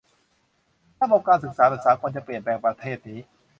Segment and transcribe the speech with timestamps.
[1.01, 3.19] ระบบการศึกษาแบบสากลจะเปลี่ยนแปลงประเทศนี้